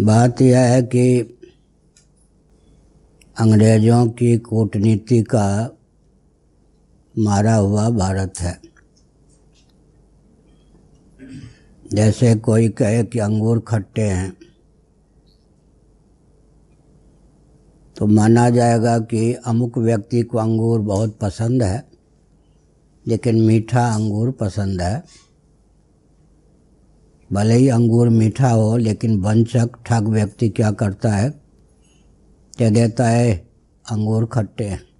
[0.00, 1.20] बात यह है कि
[3.36, 5.76] अंग्रेज़ों की कूटनीति का
[7.14, 8.56] मारा हुआ भारत है।
[11.92, 14.32] जैसे कोई कहे कि अंगूर खट्टे हैं
[17.96, 21.84] तो माना जाएगा कि अमुक व्यक्ति को अंगूर बहुत पसंद है,
[23.06, 25.02] लेकिन मीठा अंगूर पसंद है।
[27.32, 31.30] भले ही अंगूर मीठा हो, लेकिन वंशक ठग व्यक्ति क्या करता है?
[32.58, 33.48] कह देता है,
[33.90, 34.92] अंगूर खट्टे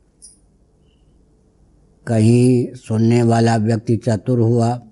[2.07, 4.83] कहीं सुनने वाला व्यक्ति चतुर हुआ,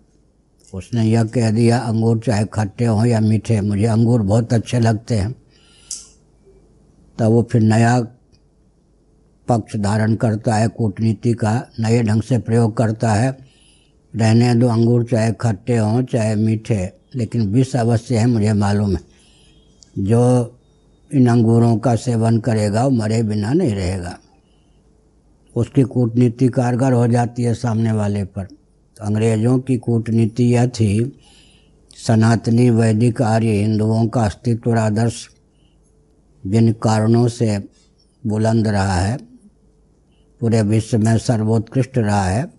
[0.75, 5.15] उसने यह कह दिया, अंगूर चाहे खट्टे हों या मीठे, मुझे अंगूर बहुत अच्छे लगते
[5.15, 5.33] हैं।
[7.19, 8.01] तब वो फिर नया
[9.49, 13.39] पक्ष धारण करता है, कूटनीति का नए ढंग से प्रयोग करता है।
[14.17, 19.01] रहने दो, अंगूर चाहे खट्टे हों, चाहे मीठे। लेकिन विष अवश्य है, मुझे मालूम है।
[19.99, 20.55] जो
[21.15, 24.19] इन अंगूरों का सेवन करेगा, वो मरे बिना नहीं रहेगा।
[25.57, 28.45] उसकी कूटनीति कारगर हो जाती है सामने वाले पर।
[28.97, 31.19] तो अंग्रेज़ों की कूटनीति यह थी,
[32.07, 35.29] सनातनी वैदिक आर्य हिंदुओं का अस्तित्व और आदर्श,
[36.47, 37.69] जिन कारणों से
[38.27, 39.19] बुलंद रहा है,
[40.41, 42.53] पूरे विश्व में सर्वोत्कृष्ट रहा है,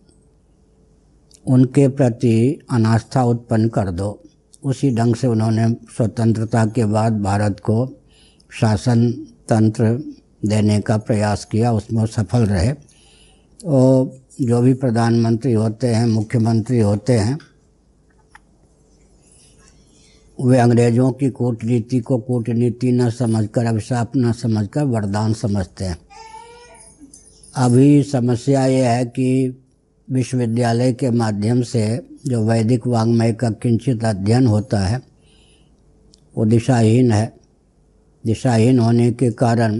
[1.47, 4.23] उनके प्रति अनास्था उत्पन्न कर दो।
[4.63, 7.97] उसी ढंग से उन्होंने स्वतंत्रता के बाद भारत को
[8.59, 9.11] शासन
[9.49, 10.03] तंत्र
[10.45, 12.73] देने का प्रयास किया, उसमें सफल रहे।
[13.65, 17.39] और जो भी प्रधानमंत्री होते हैं, मुख्यमंत्री होते हैं,
[20.41, 25.97] वे अंग्रेज़ों की कूटनीति को कूटनीति न समझकर, अभिशाप न समझकर वरदान समझते हैं।
[27.55, 29.60] अभी समस्या ये है कि
[30.11, 31.83] विश्वविद्यालय के माध्यम से
[32.25, 35.01] जो वैदिक वाङ्मय का किंचित अध्ययन होता है,
[36.37, 37.33] वो दिशाहीन है।
[38.23, 39.79] दिशाहीन होने के कारण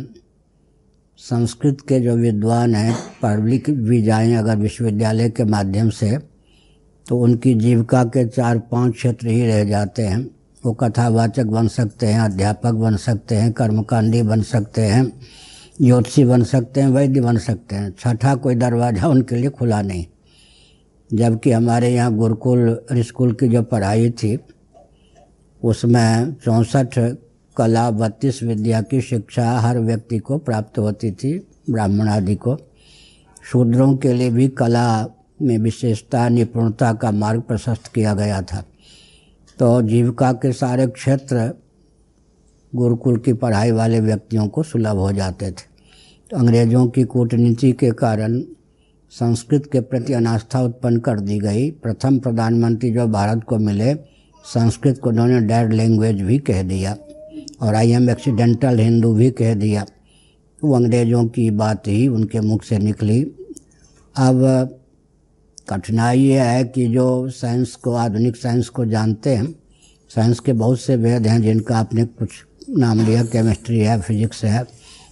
[1.20, 6.18] संस्कृत के जो विद्वान हैं पढ़ लिख भी जाएँ अगर विश्वविद्यालय के माध्यम से
[7.06, 10.20] तो उनकी जीविका के चार पाँच क्षेत्र ही रह जाते हैं।
[10.64, 15.06] वो कथावाचक बन सकते हैं, अध्यापक बन सकते हैं, कर्मकांडी बन सकते हैं,
[15.81, 20.06] ज्योतिषी बन सकते हैं, वैद्य बन सकते हैं। छठा कोई दरवाज़ा उनके लिए खुला नहीं।
[21.13, 24.39] जबकि हमारे यहाँ गुरुकुल, स्कूल की जो पढ़ाई थी,
[25.63, 27.16] उसमें चौंसठ
[27.57, 32.57] कला बत्तीस विद्या की शिक्षा हर व्यक्ति को प्राप्त होती थी ब्राह्मण आदि को।
[33.51, 35.07] शूद्रों के लिए भी कला
[35.41, 38.66] में विशेषता, निपुणता का मार्ग प्रशस्त किया गया था।
[39.59, 41.53] तो जीविका के सारे क्षेत्र
[42.75, 45.69] गुरुकुल की पढ़ाई वाले व्यक्तियों को सुलभ हो जाते थे।
[46.31, 48.41] तो अंग्रेज़ों की कूटनीति के कारण
[49.11, 53.94] संस्कृत के प्रति अनास्था उत्पन्न कर दी गई। प्रथम प्रधानमंत्री जो भारत को मिले,
[54.45, 56.95] संस्कृत को उन्होंने डेड लैंग्वेज भी कह दिया
[57.61, 59.85] और आई एम एक्सीडेंटल हिंदू भी कह दिया।
[60.63, 63.22] वो अंग्रेज़ों की बात ही उनके मुख से निकली।
[64.16, 64.79] अब
[65.69, 69.55] कठिनाई ये है कि जो साइंस को, आधुनिक साइंस को जानते हैं,
[70.11, 72.29] साइंस के बहुत से वेद हैं जिनका आपने कुछ
[72.69, 74.66] नाम लिया, केमिस्ट्री है, फिजिक्स है,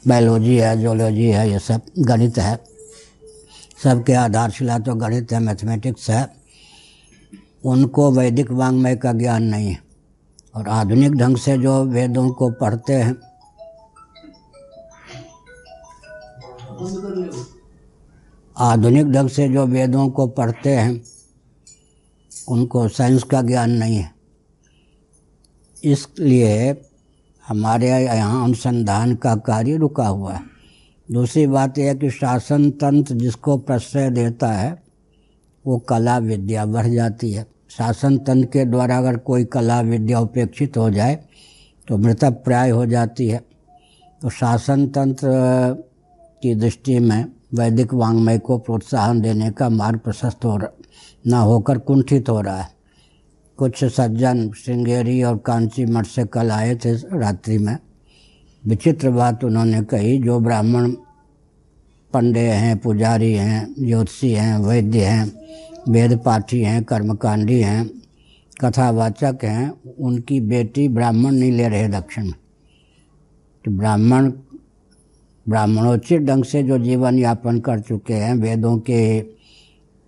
[0.07, 2.69] बायोलॉजी है, जोलॉजी है, ये सब गणित है।
[3.84, 6.28] सबके आधारशिला तो गणित है मैथमेटिक्स है।
[7.66, 9.79] उनको वैदिक वांग्मय का ज्ञान नहीं है।
[10.56, 13.16] और आधुनिक ढंग से जो वेदों को पढ़ते हैं,
[18.57, 21.01] आधुनिक ढंग से जो वेदों को पढ़ते हैं,
[22.50, 24.11] उनको साइंस का ज्ञान नहीं है।
[25.84, 26.81] इसलिए
[27.47, 30.59] हमारे यहाँ अनुसंधान का कार्य रुका हुआ है।
[31.09, 34.78] दूसरी बात यह कि शासन तंत्र जिसको प्रश्रय देता है,
[35.66, 40.78] वो कला विद्या बढ़ जाती है। शासन तंत्र के द्वारा अगर कोई कला विद्या उपेक्षित
[40.78, 41.20] हो जाए
[41.88, 43.42] तो मृतक प्राय हो जाती है।
[44.22, 45.30] तो शासन तंत्र
[46.44, 50.58] की दृष्टि में वैदिक वांग्मय को प्रोत्साहन देने का मार्ग प्रशस्त हो
[51.28, 52.70] न होकर कुंठित हो रहा है।
[53.58, 57.78] कुछ सज्जन श्रृंगेरी और कांची मठ से कल आए थे रात्रि में।
[58.69, 60.91] विचित्र बात उन्होंने कही, जो ब्राह्मण
[62.13, 65.31] पंडे हैं, पुजारी हैं, ज्योतिषी हैं, वैद्य हैं
[65.89, 67.89] वेद पाठी हैं, कर्मकांडी हैं,
[68.61, 72.31] कथावाचक हैं, उनकी बेटी ब्राह्मण नहीं ले रहे दक्षिण।
[73.66, 74.31] तो ब्राह्मण,
[75.49, 79.21] ब्राह्मणोचित ढंग से जो जीवन यापन कर चुके हैं, वेदों के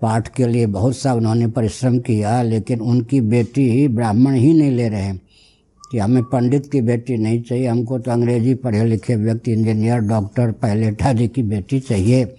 [0.02, 4.72] पाठ के लिए बहुत सा उन्होंने परिश्रम किया, लेकिन उनकी बेटी ही ब्राह्मण ही नहीं
[4.72, 5.31] ले रहे।
[5.92, 10.52] कि हमें पंडित की बेटी नहीं चाहिए, हमको तो अंग्रेज़ी पढ़े लिखे व्यक्ति, इंजीनियर, डॉक्टर
[10.52, 12.36] पायलट आदि की बेटी चाहिए।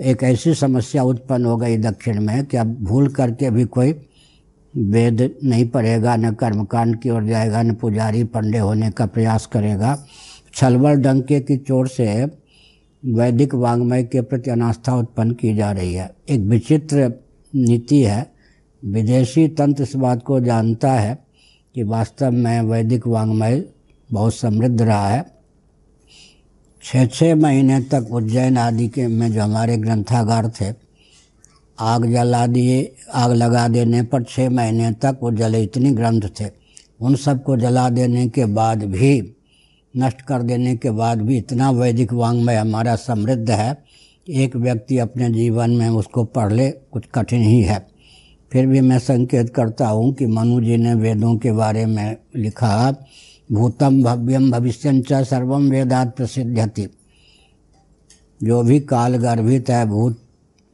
[0.00, 3.94] एक ऐसी समस्या उत्पन्न हो गई दक्षिण में कि अब भूल करके भी कोई
[4.76, 10.06] वेद नहीं पढ़ेगा, न कर्मकांड की ओर जाएगा, न पुजारी पंडे होने का प्रयास करेगा।
[10.54, 12.24] छलबल डंके की चोट से
[13.04, 17.12] वैदिक वांग्मय के प्रति अनास्था उत्पन्न की जा रही है। एक विचित्र
[17.54, 18.32] नीति है।
[18.84, 21.23] विदेशी तंत्र इस बात को जानता है
[21.74, 23.64] कि वास्तव में वैदिक वांग्मय
[24.12, 25.34] बहुत समृद्ध रहा है।
[26.84, 30.74] छः छः महीने तक उज्जैन आदि के में जो हमारे ग्रंथागार थे,
[31.80, 36.50] आग जला दिए, आग लगा देने पर छः महीने तक वो जले, इतनी ग्रंथ थे।
[37.00, 39.36] उन सबको जला देने के बाद भी,
[39.96, 43.84] नष्ट कर देने के बाद भी इतना वैदिक वांग्मय हमारा समृद्ध है,
[44.28, 47.93] एक व्यक्ति अपने जीवन में उसको पढ़ ले, कुछ कठिन ही है।
[48.54, 52.96] फिर भी मैं संकेत करता हूँ कि मनु जी ने वेदों के बारे में लिखा,
[53.52, 56.88] भूतम भव्यम भविष्य सर्वम वेदात प्रसिद्धति
[58.42, 60.18] जो भी काल गर्भित है, भूत,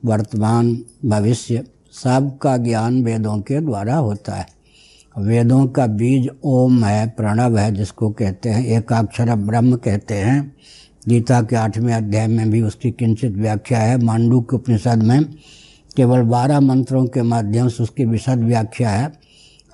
[0.04, 4.46] वर्तमान, भविष्य, सब का ज्ञान वेदों के द्वारा होता है।
[5.18, 10.56] वेदों का बीज ओम है, प्रणव है, जिसको कहते हैं, एकाक्षर ब्रह्म कहते हैं।
[11.08, 15.34] गीता के आठवें अध्याय में भी उसकी किंचित व्याख्या है। मांडू के उपनिषद में
[16.00, 19.12] केवल बारह मंत्रों के माध्यम से उसकी विशद व्याख्या है।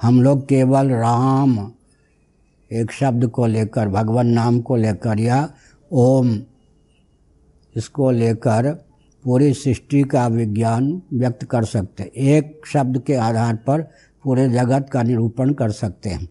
[0.03, 1.73] हम लोग केवल राम
[2.73, 5.51] एक शब्द को लेकर, भगवान नाम को लेकर या
[5.93, 6.39] ओम
[7.77, 8.73] इसको लेकर
[9.25, 13.83] पूरी सृष्टि का विज्ञान व्यक्त कर सकते हैं। एक शब्द के आधार पर
[14.25, 16.29] पूरे जगत का निरूपण कर सकते हैं।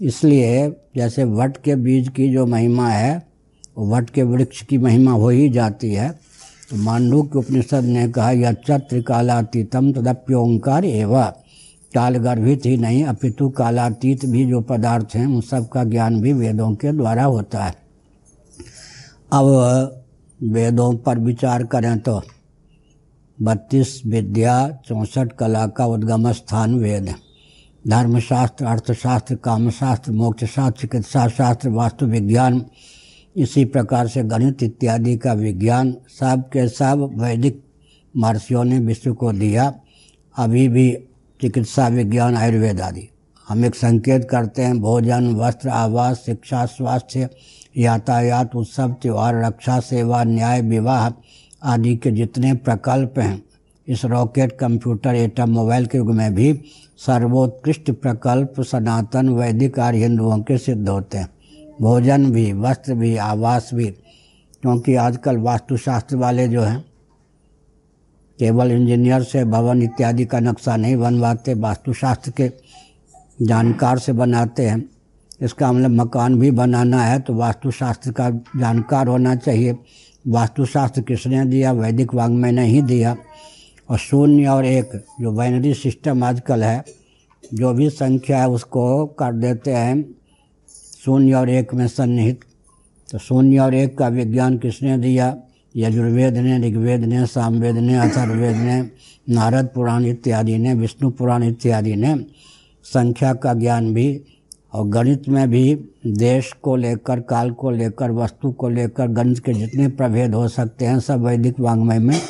[0.00, 3.26] इसलिए जैसे वट के बीज की जो महिमा है,
[3.78, 6.29] वट के वृक्ष की महिमा हो ही जाती है।
[6.74, 11.32] मांडू के उपनिषद ने कहा, यह त्रिकालातीतम तदप्योंकार एवं।
[11.94, 16.32] काल गर्भित ही नहीं, अपितु कालातीत भी जो पदार्थ हैं, उन सब का ज्ञान भी
[16.32, 17.74] वेदों के द्वारा होता है।
[19.32, 19.46] अब
[20.42, 22.22] वेदों पर विचार करें तो
[23.42, 27.14] बत्तीस विद्या, चौंसठ कला का उद्गम स्थान वेद।
[27.88, 32.64] धर्मशास्त्र, अर्थशास्त्र, कामशास्त्र, मोक्षशास्त्र चिकित्सा शास्त्र वास्तु विज्ञान
[33.36, 37.62] इसी प्रकार से गणित इत्यादि का विज्ञान सब के सब वैदिक
[38.16, 39.74] महर्षियों ने विश्व को दिया।
[40.36, 40.98] अभी भी
[41.40, 43.08] चिकित्सा विज्ञान, आयुर्वेद आदि।
[43.48, 47.28] हम एक संकेत करते हैं, भोजन, वस्त्र, आवास, शिक्षा, स्वास्थ्य,
[47.76, 51.10] यातायात, उत्सव, त्यौहार, रक्षा, सेवा, न्याय, विवाह
[51.62, 53.42] आदि के जितने प्रकल्प हैं,
[53.88, 56.60] इस रॉकेट, कंप्यूटर एटम मोबाइल के युग में भी
[56.96, 61.28] सर्वोत्कृष्ट प्रकल्प सनातन वैदिक आर्य हिंदुओं के सिद्ध होते हैं।
[61.80, 63.86] भोजन भी, वस्त्र भी, आवास भी,
[64.62, 66.84] क्योंकि आजकल वास्तुशास्त्र वाले जो हैं,
[68.38, 72.52] केवल इंजीनियर से भवन इत्यादि का नक्शा नहीं बनवाते, वास्तुशास्त्र के
[73.42, 74.90] जानकार से बनाते हैं।
[75.42, 79.76] इसका मतलब मकान भी बनाना है तो वास्तुशास्त्र का जानकार होना चाहिए।
[80.28, 81.72] वास्तुशास्त्र किसने दिया?
[81.72, 83.16] वैदिक वांग्मय ने ही दिया।
[83.90, 86.84] और शून्य और एक, जो बाइनरी सिस्टम आजकल है,
[87.54, 90.19] जो भी संख्या है उसको कर देते हैं।
[91.04, 92.40] शून्य और एक में सन्निहित।
[93.12, 95.36] तो शून्य और एक का विज्ञान किसने दिया?
[95.76, 98.90] यजुर्वेद ने ऋग्वेद ने सामवेद ने अथर्वेद ने
[99.34, 102.26] नारद पुराण इत्यादि ने, विष्णु पुराण इत्यादि ने।
[102.84, 104.24] संख्या का ज्ञान भी
[104.72, 109.52] और गणित में भी देश को लेकर, काल को लेकर, वस्तु को लेकर, गणित के
[109.52, 112.20] जितने प्रभेद हो सकते हैं, सब वैदिक वांग्मय में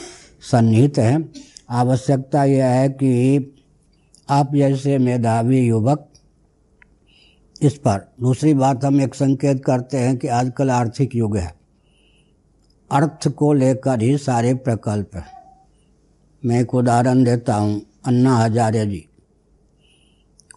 [0.52, 1.32] सन्निहित हैं।
[1.70, 3.54] आवश्यकता यह है कि
[4.30, 6.09] आप जैसे मेधावी युवक
[7.62, 11.54] इस पर। दूसरी बात, हम एक संकेत करते हैं कि आजकल आर्थिक युग है।
[12.92, 15.26] अर्थ को लेकर ही सारे प्रकल्प हैं।
[16.44, 19.06] मैं एक उदाहरण देता हूँ, अन्ना हजारे जी।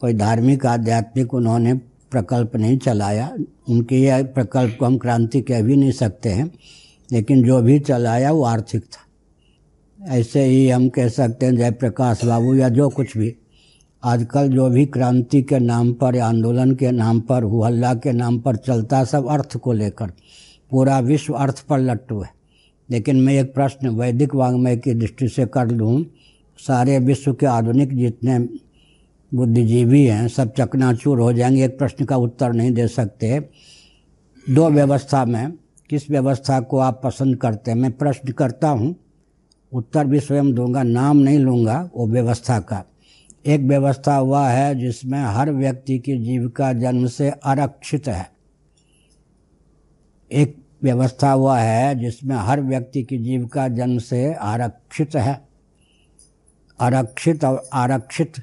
[0.01, 1.73] कोई धार्मिक, आध्यात्मिक उन्होंने
[2.11, 3.35] प्रकल्प नहीं चलाया।
[3.69, 6.51] उनके यह प्रकल्प को हम क्रांति कह भी नहीं सकते हैं,
[7.11, 9.03] लेकिन जो भी चलाया वो आर्थिक था।
[10.05, 13.35] ऐसे ही हम कह सकते हैं, जयप्रकाश बाबू या जो कुछ भी।
[14.05, 18.55] आजकल जो भी क्रांति के नाम पर, आंदोलन के नाम पर, हुहल्ला के नाम पर
[18.55, 20.11] चलता सब अर्थ को लेकर।
[20.71, 22.29] पूरा विश्व अर्थ पर लट्टू है।
[22.89, 26.05] लेकिन मैं एक प्रश्न वैदिक वांग्मय की दृष्टि से कर लूँ,
[26.57, 28.39] सारे विश्व के आधुनिक जितने
[29.33, 33.49] बुद्धिजीवी हैं, सब चकनाचूर हो जाएँगे, एक प्रश्न का उत्तर नहीं दे सकते।
[34.49, 35.51] दो व्यवस्था में,
[35.89, 37.77] किस व्यवस्था को आप पसंद करते हैं?
[37.77, 38.95] मैं प्रश्न करता हूँ,
[39.73, 42.83] उत्तर भी स्वयं दूँगा, नाम नहीं लूँगा, वो व्यवस्था का।
[43.45, 48.31] एक व्यवस्था हुआ है जिसमें हर व्यक्ति की जीविका जन्म से आरक्षित है।
[50.31, 55.47] एक व्यवस्था हुआ है जिसमें हर व्यक्ति की जीविका जन्म से आरक्षित है।
[56.79, 58.33] आरक्षित और आरक्षित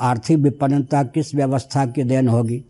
[0.00, 2.64] आर्थिक विपन्नता किस व्यवस्था की देन होगी?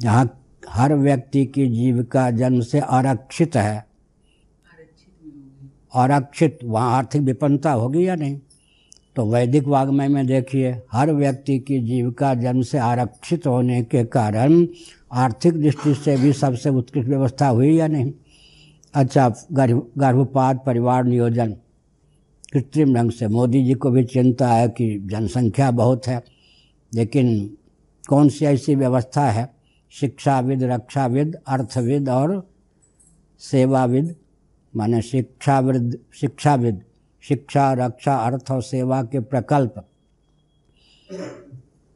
[0.00, 3.86] जहाँ हर व्यक्ति की जीविका जन्म से आरक्षित है।
[5.94, 8.40] आरक्षित वहाँ आर्थिक विपन्नता होगी या नहीं?
[9.18, 14.66] तो वैदिक वाग्मय में देखिए, हर व्यक्ति की जीविका जन्म से आरक्षित होने के कारण
[15.12, 18.12] आर्थिक दृष्टि से भी सबसे उत्कृष्ट व्यवस्था हुई या नहीं?
[18.94, 21.56] अच्छा गर्भ, गर्भपात परिवार नियोजन।
[22.52, 26.22] कृत्रिम ढंग से। मोदी जी को भी चिंता है कि जनसंख्या बहुत है,
[26.94, 27.56] लेकिन
[28.08, 29.54] कौन सी ऐसी व्यवस्था है?
[29.90, 32.50] शिक्षाविद, रक्षाविद, अर्थविद और
[33.38, 34.16] सेवाविद,
[34.76, 36.82] माने शिक्षाविद शिक्षाविद।
[37.28, 39.74] शिक्षा, रक्षा, अर्थ और सेवा के प्रकल्प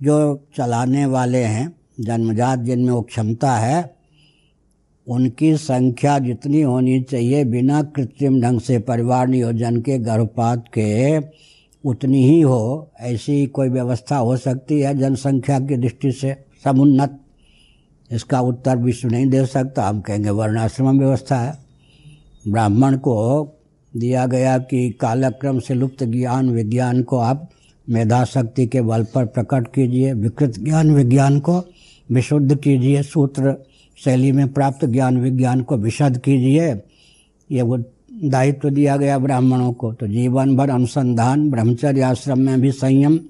[0.03, 3.97] जो चलाने वाले हैं, जन्मजात जिनमें वो क्षमता है,
[5.09, 11.19] उनकी संख्या जितनी होनी चाहिए बिना कृत्रिम ढंग से परिवार नियोजन के, गर्भपात के,
[11.85, 17.21] उतनी ही हो। ऐसी कोई व्यवस्था हो सकती है जनसंख्या की दृष्टि से समुन्नत
[18.13, 21.59] इसका उत्तर विश्व नहीं दे सकता। हम कहेंगे वर्णाश्रम व्यवस्था है।
[22.49, 23.43] ब्राह्मण को
[23.97, 27.51] दिया गया कि कालक्रम से लुप्त ज्ञान विज्ञान को आप
[27.91, 31.65] मेधा शक्ति के बल पर प्रकट कीजिए, विकृत ज्ञान विज्ञान को
[32.13, 33.55] विशुद्ध कीजिए, सूत्र
[34.05, 36.75] शैली में प्राप्त ज्ञान विज्ञान को विशद कीजिए।
[37.51, 37.79] ये वो
[38.25, 43.21] दायित्व दिया गया ब्राह्मणों को। तो जीवन भर अनुसंधान, ब्रह्मचर्य आश्रम में भी संयम,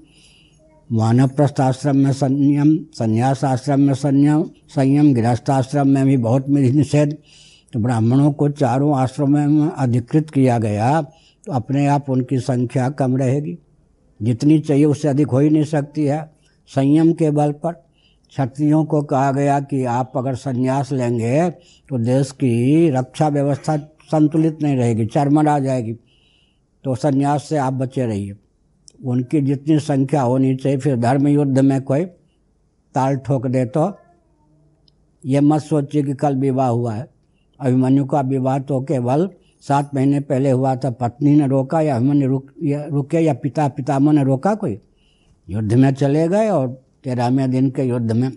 [0.91, 7.17] वानप्रस्थ आश्रम में संयम, संन्यास आश्रम में संयम संयम गृहस्थाश्रम में भी बहुत निषेध
[7.73, 13.17] तो ब्राह्मणों को चारों आश्रमों में अधिकृत किया गया तो अपने आप उनकी संख्या कम
[13.17, 13.57] रहेगी।
[14.19, 16.21] जितनी चाहिए उससे अधिक हो ही नहीं सकती है।
[16.69, 17.71] संयम के बल पर।
[18.31, 23.77] क्षत्रियों को कहा गया कि आप अगर संन्यास लेंगे तो देश की रक्षा व्यवस्था
[24.11, 25.93] संतुलित नहीं रहेगी, चरमर जाएगी।
[26.83, 28.35] तो संन्यास से आप बचे रहिए।
[29.05, 32.05] उनकी जितनी संख्या होनी चाहिए, फिर धर्म युद्ध में कोई
[32.95, 33.91] ताल ठोक दे तो
[35.23, 37.12] ये मत सोचिए कि कल विवाह हुआ है।
[37.63, 39.29] अभिमन्यु का विवाह तो केवल
[39.61, 43.67] सात महीने पहले हुआ था। पत्नी ने रोका या अभिमन्यु रुक, या, रुके या पिता,
[43.67, 44.79] पितामह ने रोका कोई?
[45.49, 48.31] युद्ध में चले गए और तेरहवें दिन के युद्ध में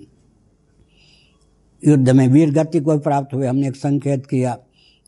[1.86, 4.54] युद्ध में वीर गति को प्राप्त हुए। हमने एक संकेत किया।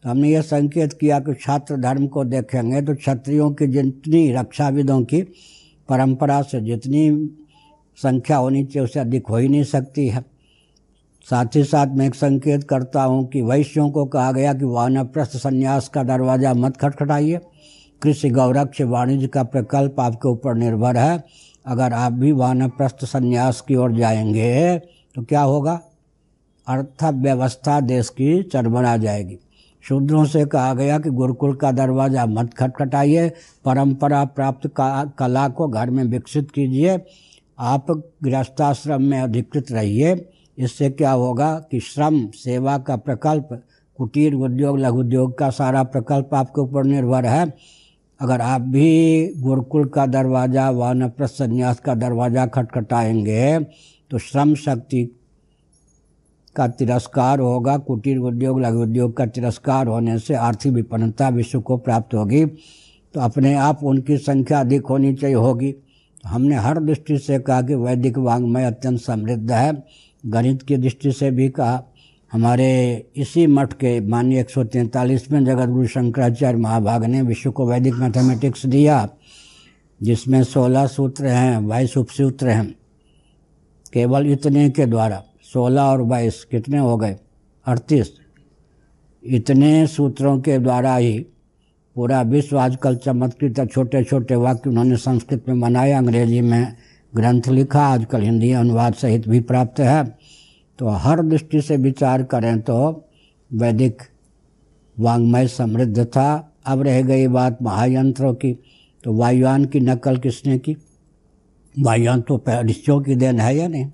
[0.02, 5.02] तो हमने यह संकेत किया कि छात्र धर्म को देखेंगे तो क्षत्रियों की जितनी रक्षाविदों
[5.02, 5.22] की
[5.88, 7.30] परंपरा से जितनी
[7.96, 10.38] संख्या होनी चाहिए उससे अधिक हो ही नहीं सकती है।
[11.28, 15.37] साथ ही साथ मैं एक संकेत करता हूँ कि वैश्यों को कहा गया कि वानप्रस्थ
[15.37, 17.40] संन्यास का दरवाज़ा मत खटखटाइए।
[18.02, 21.25] कृषि गौरक्ष वाणिज्य का प्रकल्प आपके ऊपर निर्भर है।
[21.66, 25.80] अगर आप भी वानप्रस्थ संन्यास की ओर जाएँगे तो क्या होगा?
[26.66, 29.38] अर्थव्यवस्था देश की चरमरा जाएगी।
[29.85, 33.28] शूद्रों से कहा गया कि गुरुकुल का दरवाज़ा मत खटखटाइए।
[33.64, 34.70] परंपरा प्राप्त
[35.18, 36.99] कला को घर में विकसित कीजिए।
[37.58, 37.87] आप
[38.25, 40.14] गृहस्थाश्रम में अधिकृत रहिए।
[40.59, 43.49] इससे क्या होगा कि श्रम, सेवा का प्रकल्प,
[43.99, 47.53] कुटीर उद्योग, लघु उद्योग का सारा प्रकल्प आपके ऊपर निर्भर है।
[48.21, 53.59] अगर आप भी गुरुकुल का दरवाज़ा, वानप्रस्थ संन्यास का दरवाज़ा खटखटाएँगे
[54.11, 55.05] तो श्रम शक्ति
[56.57, 61.77] का तिरस्कार होगा। कुटीर उद्योग, लघु उद्योग का तिरस्कार होने से आर्थिक विपन्नता विश्व को
[61.77, 62.45] प्राप्त होगी।
[63.15, 65.75] तो अपने आप उनकी संख्या अधिक होनी चाहिए होगी।
[66.27, 69.73] हमने हर दृष्टि से कहा कि वैदिक वांग्मय अत्यंत समृद्ध है।
[70.26, 71.84] गणित की दृष्टि से भी कहा,
[72.32, 77.94] हमारे इसी मठ के माननीय एक सौ जगत गुरु शंकराचार्य महाभाग ने विश्व को वैदिक
[77.94, 79.08] मैथमेटिक्स दिया,
[80.02, 82.75] जिसमें सोलह सूत्र हैं, बाईस उपसूत्र हैं।
[83.92, 87.16] केवल इतने के द्वारा, सोलह और बाईस कितने हो गए?
[87.66, 88.12] अड़तीस।
[89.25, 91.26] इतने सूत्रों के द्वारा ही
[91.94, 96.76] पूरा विश्व आजकल चमत्कृत छोटे छोटे वाक्य उन्होंने संस्कृत में बनाया अंग्रेज़ी में।
[97.12, 100.05] ग्रंथ लिखा, आजकल हिंदी अनुवाद सहित भी प्राप्त है
[100.79, 103.05] तो हर दृष्टि से विचार करें तो
[103.50, 104.03] वैदिक
[104.97, 108.53] वांग्मय समृद्ध था। अब रह गई बात महायंत्रों की
[109.05, 110.77] तो वायुयान की नकल किसने की?
[111.75, 113.91] वायुयान तो ऋषियों की देन है या नहीं?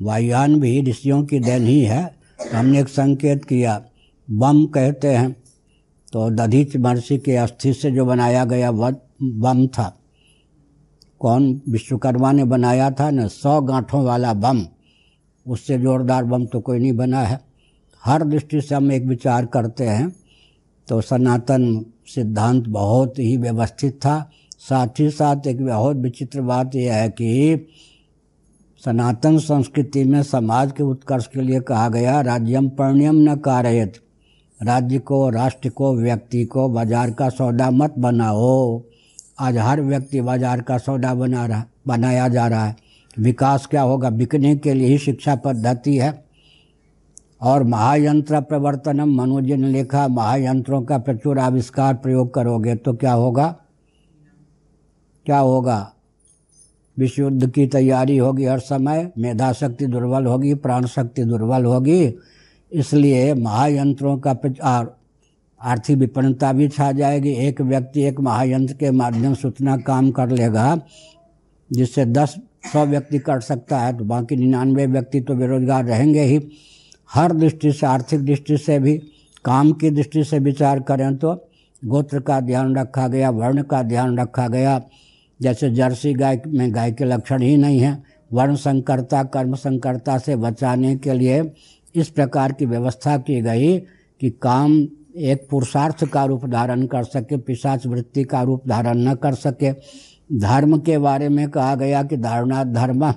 [0.00, 2.04] वायुयान भी ऋषियों की देन ही है।
[2.40, 3.80] तो हमने एक संकेत किया,
[4.28, 5.32] बम कहते हैं
[6.12, 9.94] तो दधीच महर्षि के अस्थि से जो बनाया गया बम था।
[11.20, 14.64] कौन विश्वकर्मा ने बनाया था न, सौ गांठों वाला बम।
[15.46, 17.40] उससे जोरदार बम तो कोई नहीं बना है।
[18.02, 20.10] हर दृष्टि से हम एक विचार करते हैं
[20.88, 26.94] तो सनातन सिद्धांत बहुत ही व्यवस्थित था। साथ ही साथ एक बहुत विचित्र बात यह
[26.94, 27.66] है कि
[28.82, 33.94] सनातन संस्कृति में समाज के उत्कर्ष के लिए कहा गया, राज्यम पर्ण्यम न कारयत।
[34.60, 38.82] राज्य को, राष्ट्र को, व्यक्ति को बाज़ार का सौदा मत बनाओ।
[39.38, 42.76] आज हर व्यक्ति बाज़ार का सौदा बना रहा, बनाया जा रहा है।
[43.18, 44.10] विकास क्या होगा?
[44.10, 46.12] बिकने के लिए ही शिक्षा पद्धति है।
[47.42, 53.46] और महायंत्र प्रवर्तनम मनोज ने लिखा महायंत्रों का प्रचुर आविष्कार प्रयोग करोगे तो क्या होगा?
[55.26, 55.92] क्या होगा?
[56.96, 62.14] विश्व युद्ध की तैयारी होगी हर समय मेधा शक्ति दुर्बल होगी प्राण शक्ति दुर्बल होगी।
[62.72, 64.94] इसलिए महायंत्रों का प्रचार
[65.60, 70.30] आर्थिक विपन्नता भी छा जाएगी। एक व्यक्ति एक महायंत्र के माध्यम से उतना काम कर
[70.30, 70.80] लेगा,
[71.70, 72.36] जिससे दस
[72.72, 76.40] सौ व्यक्ति कर सकता है तो बाकी निन्यानवे व्यक्ति तो बेरोजगार रहेंगे ही।
[77.10, 78.96] हर दृष्टि से, आर्थिक दृष्टि से भी,
[79.44, 81.34] काम की दृष्टि से विचार करें तो
[81.82, 84.80] गोत्र का ध्यान रखा गया, वर्ण का ध्यान रखा गया।
[85.40, 90.36] जैसे जर्सी गाय में गाय के लक्षण ही नहीं है, वर्ण संकरता, कर्म संकरता से
[90.36, 91.42] बचाने के लिए
[91.94, 93.76] इस प्रकार की व्यवस्था की गई
[94.20, 94.80] कि काम
[95.20, 99.72] एक पुरुषार्थ का रूप धारण कर सके, पिशाच वृत्ति का रूप धारण न कर सके।
[100.38, 103.10] धर्म के बारे में कहा गया कि धारणा धर्म,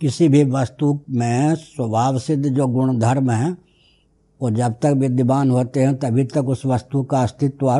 [0.00, 3.56] किसी भी वस्तु में स्वभाव सिद्ध जो गुण धर्म है,
[4.40, 7.70] वो जब तक विद्यमान होते हैं, तभी तक उस वस्तु का अस्तित्व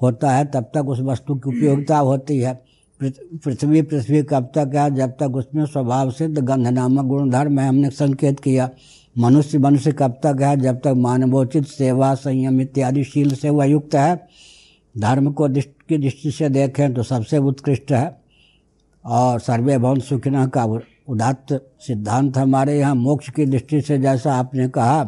[0.00, 2.62] होता है, तब तक उस वस्तु की उपयोगिता होती है।
[3.00, 7.68] पृथ्वी पृथ्वी कब तक है, जब तक उसमें स्वभाव सिद्ध गंध नामक गुण धर्म है,
[7.68, 8.70] हमने संकेत किया।
[9.18, 10.56] मनुष्य मनुष्य कब तक है?
[10.56, 14.26] जब तक मानवोचित सेवा संयम इत्यादि शील से वह युक्त है,
[14.98, 18.24] धर्म को दृष्टि, की दृष्टि से देखें तो सबसे उत्कृष्ट है।
[19.04, 20.64] और सर्वे भवन सुखिना का
[21.08, 25.04] उदात्त सिद्धांत हमारे यहाँ मोक्ष की दृष्टि से जैसा आपने कहा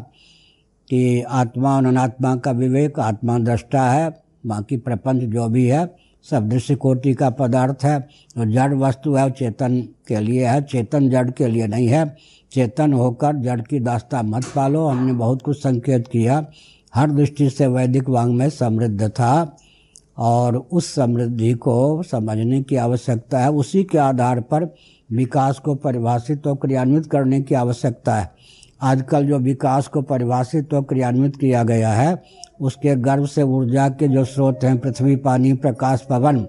[0.88, 4.14] कि आत्मा और अनात्मा का विवेक, आत्मा दृष्टा है,
[4.46, 5.96] बाकी प्रपंच जो भी है,
[6.30, 8.00] सब दृश्य कोटि का पदार्थ है।
[8.38, 12.16] जो जड़ वस्तु है, चेतन के लिए है, चेतन जड़ के लिए नहीं है।
[12.53, 16.47] चेतन होकर जड़ की दास्ता मत पालो। हमने बहुत कुछ संकेत किया।
[16.95, 19.57] हर दृष्टि से वैदिक वांग में समृद्ध था
[20.19, 24.75] और उस समृद्धि को समझने की आवश्यकता है। उसी के आधार पर
[25.12, 28.31] विकास को परिभाषित और क्रियान्वित करने की आवश्यकता है।
[28.83, 32.23] आजकल जो विकास को परिभाषित और क्रियान्वित किया गया है,
[32.61, 36.47] उसके गर्भ से ऊर्जा के जो स्रोत हैं, पृथ्वी, पानी, प्रकाश, पवन,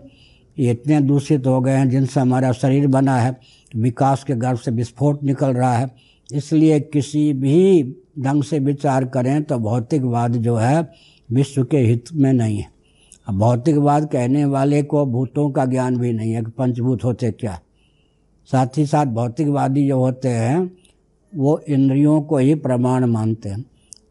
[0.60, 3.38] ये इतने दूषित हो गए हैं जिनसे हमारा शरीर बना है।
[3.76, 5.92] विकास के गर्भ से विस्फोट निकल रहा है।
[6.34, 7.84] इसलिए किसी भी
[8.20, 10.90] ढंग से विचार करें तो भौतिकवाद जो है,
[11.32, 12.68] विश्व के हित में नहीं है।
[13.34, 17.60] भौतिकवाद कहने वाले को भूतों का ज्ञान भी नहीं है कि पंचभूत होते क्या
[18.46, 20.72] साथ ही साथ भौतिकवादी जो होते हैं,
[21.36, 23.66] वो इंद्रियों को ही प्रमाण मानते हैं।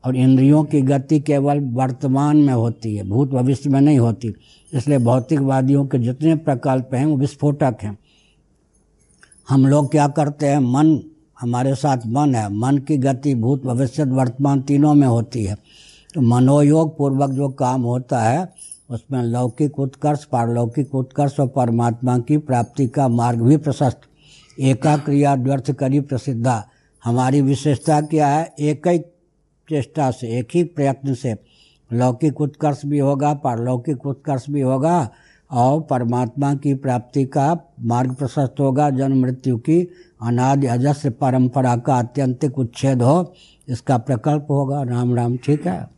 [0.04, 4.34] और इंद्रियों की गति केवल वर्तमान में होती है, भूत भविष्य में नहीं होती।
[4.74, 7.98] इसलिए भौतिकवादियों के जितने प्रकल्प हैं, वो विस्फोटक हैं।
[9.48, 10.58] हम लोग क्या करते हैं?
[10.58, 11.00] मन,
[11.40, 15.56] हमारे साथ मन है। मन की गति भूत भविष्य वर्तमान तीनों में होती है।
[16.14, 18.52] तो मनोयोग पूर्वक जो काम होता है,
[18.90, 24.00] उसमें लौकिक उत्कर्ष, पारलौकिक उत्कर्ष और परमात्मा की प्राप्ति का मार्ग भी प्रशस्त।
[24.60, 26.68] एका क्रिया द्व्यर्थ करी प्रसिद्धा।
[27.04, 28.54] हमारी विशेषता क्या है?
[28.60, 28.98] एक ही
[29.68, 31.36] चेष्टा से, एक ही प्रयत्न से।
[31.92, 35.10] लौकिक उत्कर्ष भी होगा, पारलौकिक उत्कर्ष भी होगा
[35.50, 39.80] और परमात्मा की प्राप्ति का मार्ग प्रशस्त होगा। जन्म, मृत्यु की
[40.22, 43.34] अनादि अजस्र परंपरा का अत्यंतिक उच्छेद हो,
[43.68, 45.88] इसका प्रकल्प होगा। राम राम, ठीक है।